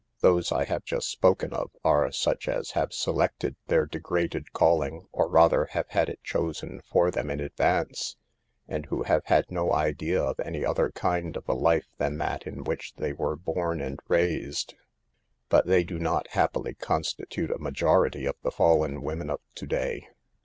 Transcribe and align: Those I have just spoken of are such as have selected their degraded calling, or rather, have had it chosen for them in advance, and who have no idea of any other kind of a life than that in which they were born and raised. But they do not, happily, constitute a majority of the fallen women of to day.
Those 0.21 0.51
I 0.51 0.65
have 0.65 0.83
just 0.83 1.11
spoken 1.11 1.53
of 1.53 1.69
are 1.83 2.11
such 2.11 2.47
as 2.47 2.71
have 2.71 2.91
selected 2.91 3.55
their 3.67 3.85
degraded 3.85 4.51
calling, 4.51 5.05
or 5.11 5.29
rather, 5.29 5.65
have 5.73 5.89
had 5.89 6.09
it 6.09 6.23
chosen 6.23 6.81
for 6.91 7.11
them 7.11 7.29
in 7.29 7.39
advance, 7.39 8.15
and 8.67 8.87
who 8.87 9.03
have 9.03 9.23
no 9.51 9.71
idea 9.71 10.19
of 10.19 10.39
any 10.39 10.65
other 10.65 10.89
kind 10.89 11.37
of 11.37 11.47
a 11.47 11.53
life 11.53 11.85
than 11.99 12.17
that 12.17 12.47
in 12.47 12.63
which 12.63 12.95
they 12.95 13.13
were 13.13 13.35
born 13.35 13.79
and 13.79 13.99
raised. 14.07 14.73
But 15.49 15.67
they 15.67 15.83
do 15.83 15.99
not, 15.99 16.29
happily, 16.29 16.73
constitute 16.73 17.51
a 17.51 17.59
majority 17.59 18.25
of 18.25 18.37
the 18.41 18.49
fallen 18.49 19.03
women 19.03 19.29
of 19.29 19.39
to 19.53 19.67
day. 19.67 20.07